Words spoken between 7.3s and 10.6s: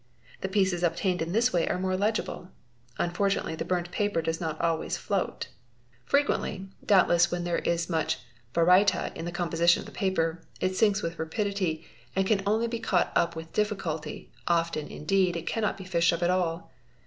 there is much baryta in the composition of the paper,